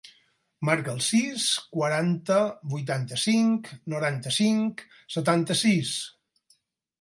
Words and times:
Marca 0.67 0.93
el 0.93 1.01
sis, 1.07 1.43
quaranta, 1.75 2.37
vuitanta-cinc, 2.71 3.69
noranta-cinc, 3.95 4.83
setanta-sis. 5.19 5.93